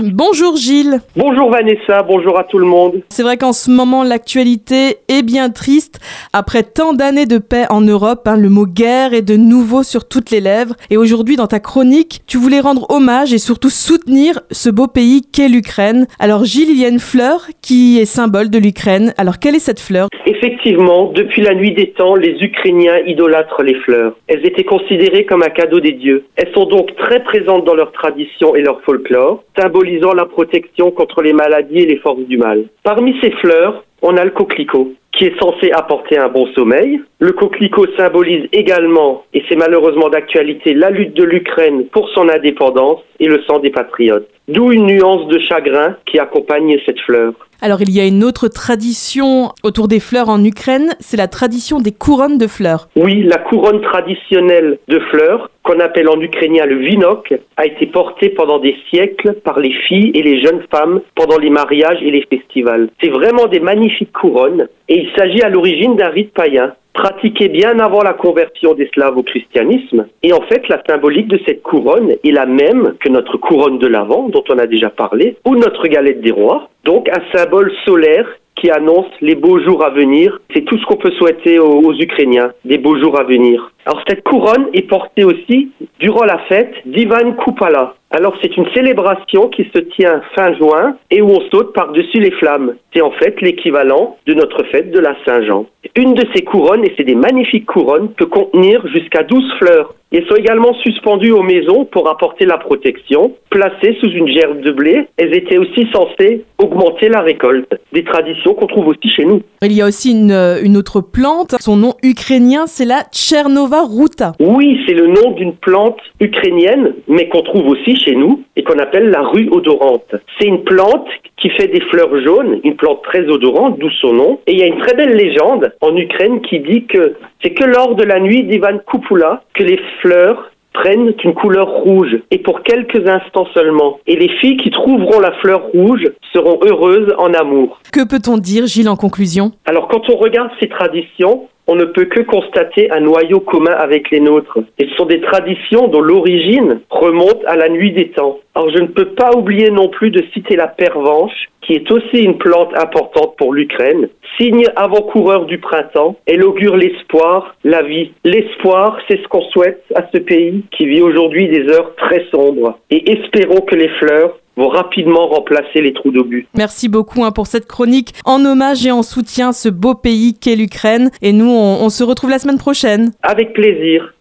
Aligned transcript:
Bonjour 0.00 0.56
Gilles. 0.56 1.00
Bonjour 1.16 1.50
Vanessa, 1.50 2.04
bonjour 2.04 2.38
à 2.38 2.44
tout 2.44 2.58
le 2.58 2.66
monde. 2.66 3.02
C'est 3.08 3.24
vrai 3.24 3.36
qu'en 3.36 3.52
ce 3.52 3.68
moment 3.68 4.04
l'actualité 4.04 4.98
est 5.08 5.22
bien 5.22 5.50
triste. 5.50 5.87
Après 6.32 6.62
tant 6.62 6.92
d'années 6.92 7.26
de 7.26 7.38
paix 7.38 7.64
en 7.70 7.80
Europe, 7.80 8.26
hein, 8.26 8.36
le 8.36 8.48
mot 8.48 8.66
guerre 8.66 9.14
est 9.14 9.22
de 9.22 9.36
nouveau 9.36 9.82
sur 9.82 10.08
toutes 10.08 10.30
les 10.30 10.40
lèvres. 10.40 10.74
Et 10.90 10.96
aujourd'hui 10.96 11.36
dans 11.36 11.46
ta 11.46 11.60
chronique, 11.60 12.20
tu 12.26 12.36
voulais 12.36 12.60
rendre 12.60 12.86
hommage 12.90 13.32
et 13.32 13.38
surtout 13.38 13.70
soutenir 13.70 14.40
ce 14.50 14.70
beau 14.70 14.86
pays 14.86 15.22
qu'est 15.22 15.48
l'Ukraine. 15.48 16.06
Alors 16.18 16.44
Gilles, 16.44 16.70
il 16.70 16.80
y 16.80 16.84
a 16.84 16.88
une 16.88 17.00
fleur 17.00 17.46
qui 17.62 17.98
est 17.98 18.04
symbole 18.04 18.50
de 18.50 18.58
l'Ukraine. 18.58 19.14
Alors 19.16 19.38
quelle 19.38 19.54
est 19.54 19.60
cette 19.60 19.80
fleur? 19.80 20.08
Effectivement, 20.26 21.10
depuis 21.12 21.42
la 21.42 21.54
nuit 21.54 21.72
des 21.72 21.90
temps, 21.90 22.14
les 22.14 22.36
Ukrainiens 22.42 22.98
idolâtrent 23.06 23.62
les 23.62 23.74
fleurs. 23.74 24.14
Elles 24.26 24.46
étaient 24.46 24.64
considérées 24.64 25.24
comme 25.24 25.42
un 25.42 25.50
cadeau 25.50 25.80
des 25.80 25.92
dieux. 25.92 26.24
Elles 26.36 26.52
sont 26.54 26.66
donc 26.66 26.94
très 26.96 27.22
présentes 27.22 27.64
dans 27.64 27.74
leur 27.74 27.92
tradition 27.92 28.54
et 28.54 28.62
leur 28.62 28.80
folklore, 28.82 29.42
symbolisant 29.58 30.12
la 30.12 30.26
protection 30.26 30.90
contre 30.90 31.22
les 31.22 31.32
maladies 31.32 31.80
et 31.80 31.86
les 31.86 31.98
forces 31.98 32.26
du 32.28 32.36
mal. 32.36 32.64
Parmi 32.82 33.14
ces 33.22 33.30
fleurs, 33.32 33.84
on 34.02 34.16
a 34.16 34.24
le 34.24 34.30
coquelicot 34.30 34.92
qui 35.18 35.24
est 35.24 35.38
censé 35.40 35.72
apporter 35.72 36.16
un 36.16 36.28
bon 36.28 36.46
sommeil. 36.54 37.00
Le 37.18 37.32
coquelicot 37.32 37.86
symbolise 37.96 38.48
également, 38.52 39.24
et 39.34 39.42
c'est 39.48 39.56
malheureusement 39.56 40.08
d'actualité, 40.08 40.74
la 40.74 40.90
lutte 40.90 41.14
de 41.14 41.24
l'Ukraine 41.24 41.86
pour 41.86 42.08
son 42.10 42.28
indépendance 42.28 43.00
et 43.18 43.26
le 43.26 43.42
sang 43.42 43.58
des 43.58 43.70
patriotes. 43.70 44.28
D'où 44.46 44.72
une 44.72 44.86
nuance 44.86 45.26
de 45.26 45.38
chagrin 45.40 45.96
qui 46.06 46.18
accompagne 46.18 46.78
cette 46.86 47.00
fleur. 47.00 47.34
Alors 47.60 47.82
il 47.82 47.90
y 47.90 47.98
a 47.98 48.06
une 48.06 48.22
autre 48.22 48.46
tradition 48.46 49.50
autour 49.64 49.88
des 49.88 49.98
fleurs 49.98 50.28
en 50.28 50.42
Ukraine, 50.44 50.90
c'est 51.00 51.16
la 51.16 51.26
tradition 51.26 51.80
des 51.80 51.90
couronnes 51.90 52.38
de 52.38 52.46
fleurs. 52.46 52.88
Oui, 52.94 53.24
la 53.24 53.38
couronne 53.38 53.80
traditionnelle 53.80 54.78
de 54.86 55.00
fleurs, 55.10 55.50
qu'on 55.68 55.80
appelle 55.80 56.08
en 56.08 56.18
ukrainien 56.18 56.64
le 56.64 56.76
vinok, 56.76 57.34
a 57.58 57.66
été 57.66 57.84
portée 57.86 58.30
pendant 58.30 58.58
des 58.58 58.74
siècles 58.88 59.34
par 59.44 59.60
les 59.60 59.72
filles 59.86 60.12
et 60.14 60.22
les 60.22 60.40
jeunes 60.42 60.62
femmes 60.70 61.02
pendant 61.14 61.36
les 61.36 61.50
mariages 61.50 62.02
et 62.02 62.10
les 62.10 62.24
festivals. 62.30 62.88
C'est 63.02 63.10
vraiment 63.10 63.46
des 63.46 63.60
magnifiques 63.60 64.12
couronnes 64.12 64.68
et 64.88 64.98
il 64.98 65.10
s'agit 65.14 65.42
à 65.42 65.50
l'origine 65.50 65.94
d'un 65.94 66.08
rite 66.08 66.32
païen 66.32 66.72
pratiqué 66.94 67.48
bien 67.48 67.78
avant 67.78 68.02
la 68.02 68.14
conversion 68.14 68.74
des 68.74 68.88
Slaves 68.92 69.18
au 69.18 69.22
christianisme. 69.22 70.06
Et 70.22 70.32
en 70.32 70.40
fait, 70.40 70.66
la 70.68 70.82
symbolique 70.88 71.28
de 71.28 71.38
cette 71.46 71.62
couronne 71.62 72.14
est 72.24 72.32
la 72.32 72.46
même 72.46 72.94
que 72.98 73.08
notre 73.08 73.36
couronne 73.36 73.78
de 73.78 73.86
l'Avent, 73.86 74.28
dont 74.30 74.42
on 74.48 74.58
a 74.58 74.66
déjà 74.66 74.90
parlé, 74.90 75.36
ou 75.46 75.54
notre 75.54 75.86
galette 75.86 76.22
des 76.22 76.32
rois. 76.32 76.70
Donc 76.84 77.08
un 77.08 77.22
symbole 77.36 77.70
solaire 77.84 78.26
qui 78.60 78.70
annonce 78.70 79.06
les 79.20 79.34
beaux 79.34 79.60
jours 79.60 79.84
à 79.84 79.90
venir. 79.90 80.40
C'est 80.54 80.64
tout 80.64 80.78
ce 80.78 80.84
qu'on 80.86 80.96
peut 80.96 81.12
souhaiter 81.12 81.58
aux, 81.58 81.92
Ukrainiens, 81.94 82.52
des 82.64 82.78
beaux 82.78 82.98
jours 82.98 83.18
à 83.18 83.24
venir. 83.24 83.72
Alors 83.88 84.02
cette 84.06 84.22
couronne 84.22 84.66
est 84.74 84.86
portée 84.86 85.24
aussi 85.24 85.70
durant 85.98 86.26
la 86.26 86.36
fête 86.40 86.74
d'Ivan 86.84 87.32
Kupala. 87.42 87.94
Alors 88.10 88.34
c'est 88.42 88.54
une 88.56 88.66
célébration 88.74 89.48
qui 89.48 89.66
se 89.74 89.78
tient 89.78 90.20
fin 90.34 90.54
juin 90.56 90.96
et 91.10 91.22
où 91.22 91.30
on 91.30 91.40
saute 91.50 91.72
par-dessus 91.72 92.20
les 92.20 92.30
flammes. 92.32 92.74
C'est 92.92 93.00
en 93.00 93.12
fait 93.12 93.40
l'équivalent 93.40 94.18
de 94.26 94.34
notre 94.34 94.62
fête 94.64 94.90
de 94.90 94.98
la 94.98 95.14
Saint-Jean. 95.26 95.66
Une 95.96 96.14
de 96.14 96.24
ces 96.34 96.42
couronnes, 96.42 96.84
et 96.84 96.92
c'est 96.96 97.04
des 97.04 97.14
magnifiques 97.14 97.66
couronnes, 97.66 98.10
peut 98.10 98.26
contenir 98.26 98.86
jusqu'à 98.88 99.22
12 99.22 99.44
fleurs. 99.58 99.94
Elles 100.10 100.26
sont 100.26 100.36
également 100.36 100.72
suspendues 100.82 101.32
aux 101.32 101.42
maisons 101.42 101.84
pour 101.84 102.08
apporter 102.08 102.46
la 102.46 102.56
protection. 102.56 103.34
Placées 103.50 103.96
sous 104.00 104.08
une 104.08 104.28
gerbe 104.28 104.60
de 104.62 104.70
blé, 104.70 105.06
elles 105.18 105.34
étaient 105.34 105.58
aussi 105.58 105.86
censées 105.92 106.44
augmenter 106.56 107.10
la 107.10 107.20
récolte. 107.20 107.74
Des 107.92 108.04
traditions 108.04 108.54
qu'on 108.54 108.66
trouve 108.66 108.88
aussi 108.88 109.10
chez 109.14 109.26
nous. 109.26 109.42
Il 109.60 109.72
y 109.72 109.82
a 109.82 109.86
aussi 109.86 110.12
une, 110.12 110.32
une 110.62 110.78
autre 110.78 111.02
plante. 111.02 111.56
Son 111.60 111.76
nom 111.76 111.94
ukrainien, 112.02 112.66
c'est 112.66 112.86
la 112.86 113.02
Tchernova 113.12 113.77
ruta. 113.84 114.32
Oui, 114.40 114.80
c'est 114.86 114.94
le 114.94 115.06
nom 115.06 115.32
d'une 115.32 115.54
plante 115.54 115.98
ukrainienne, 116.20 116.94
mais 117.06 117.28
qu'on 117.28 117.42
trouve 117.42 117.68
aussi 117.68 117.96
chez 117.96 118.14
nous 118.14 118.42
et 118.56 118.62
qu'on 118.62 118.78
appelle 118.78 119.10
la 119.10 119.22
rue 119.22 119.48
odorante. 119.50 120.14
C'est 120.38 120.46
une 120.46 120.64
plante 120.64 121.08
qui 121.36 121.50
fait 121.50 121.68
des 121.68 121.80
fleurs 121.82 122.20
jaunes, 122.22 122.60
une 122.64 122.76
plante 122.76 123.02
très 123.02 123.28
odorante, 123.28 123.78
d'où 123.78 123.90
son 124.00 124.12
nom. 124.12 124.40
Et 124.46 124.52
il 124.52 124.58
y 124.58 124.62
a 124.62 124.66
une 124.66 124.78
très 124.78 124.94
belle 124.94 125.14
légende 125.14 125.72
en 125.80 125.96
Ukraine 125.96 126.40
qui 126.40 126.60
dit 126.60 126.86
que 126.86 127.14
c'est 127.42 127.50
que 127.50 127.64
lors 127.64 127.94
de 127.94 128.04
la 128.04 128.20
nuit 128.20 128.44
d'Ivan 128.44 128.78
Kupula 128.86 129.42
que 129.54 129.62
les 129.62 129.78
fleurs 130.00 130.50
prennent 130.72 131.12
une 131.24 131.34
couleur 131.34 131.68
rouge 131.68 132.18
et 132.30 132.38
pour 132.38 132.62
quelques 132.62 133.06
instants 133.08 133.46
seulement. 133.52 133.98
Et 134.06 134.16
les 134.16 134.28
filles 134.40 134.56
qui 134.58 134.70
trouveront 134.70 135.18
la 135.18 135.32
fleur 135.32 135.62
rouge 135.72 136.04
seront 136.32 136.60
heureuses 136.62 137.12
en 137.18 137.34
amour. 137.34 137.80
Que 137.92 138.06
peut-on 138.06 138.38
dire, 138.38 138.66
Gilles, 138.66 138.88
en 138.88 138.96
conclusion? 138.96 139.52
Alors 139.66 139.88
quand 139.88 140.08
on 140.08 140.16
regarde 140.16 140.50
ces 140.60 140.68
traditions, 140.68 141.48
on 141.68 141.76
ne 141.76 141.84
peut 141.84 142.06
que 142.06 142.20
constater 142.22 142.90
un 142.90 143.00
noyau 143.00 143.40
commun 143.40 143.72
avec 143.72 144.10
les 144.10 144.20
nôtres. 144.20 144.58
Et 144.78 144.88
ce 144.88 144.94
sont 144.96 145.04
des 145.04 145.20
traditions 145.20 145.86
dont 145.88 146.00
l'origine 146.00 146.80
remonte 146.90 147.44
à 147.46 147.56
la 147.56 147.68
nuit 147.68 147.92
des 147.92 148.08
temps. 148.08 148.38
Alors 148.54 148.70
je 148.70 148.80
ne 148.80 148.86
peux 148.88 149.10
pas 149.10 149.36
oublier 149.36 149.70
non 149.70 149.88
plus 149.88 150.10
de 150.10 150.24
citer 150.32 150.56
la 150.56 150.66
pervenche, 150.66 151.48
qui 151.60 151.74
est 151.74 151.92
aussi 151.92 152.24
une 152.24 152.38
plante 152.38 152.74
importante 152.74 153.36
pour 153.36 153.52
l'Ukraine. 153.52 154.08
Signe 154.38 154.64
avant-coureur 154.76 155.44
du 155.44 155.58
printemps, 155.58 156.16
elle 156.26 156.42
augure 156.42 156.76
l'espoir, 156.76 157.54
la 157.62 157.82
vie. 157.82 158.12
L'espoir, 158.24 158.98
c'est 159.06 159.22
ce 159.22 159.28
qu'on 159.28 159.42
souhaite 159.50 159.82
à 159.94 160.06
ce 160.12 160.18
pays 160.18 160.64
qui 160.70 160.86
vit 160.86 161.02
aujourd'hui 161.02 161.48
des 161.48 161.68
heures 161.68 161.94
très 161.96 162.24
sombres. 162.30 162.78
Et 162.90 163.12
espérons 163.12 163.60
que 163.60 163.74
les 163.74 163.90
fleurs 164.00 164.38
vont 164.58 164.68
rapidement 164.68 165.28
remplacer 165.28 165.80
les 165.80 165.92
trous 165.92 166.10
d'obus. 166.10 166.46
Merci 166.56 166.88
beaucoup 166.88 167.24
hein, 167.24 167.30
pour 167.30 167.46
cette 167.46 167.66
chronique 167.66 168.12
en 168.24 168.44
hommage 168.44 168.84
et 168.84 168.90
en 168.90 169.02
soutien 169.02 169.50
à 169.50 169.52
ce 169.52 169.68
beau 169.68 169.94
pays 169.94 170.34
qu'est 170.38 170.56
l'Ukraine. 170.56 171.10
Et 171.22 171.32
nous, 171.32 171.48
on, 171.48 171.84
on 171.84 171.88
se 171.88 172.02
retrouve 172.02 172.30
la 172.30 172.38
semaine 172.38 172.58
prochaine. 172.58 173.12
Avec 173.22 173.52
plaisir. 173.52 174.12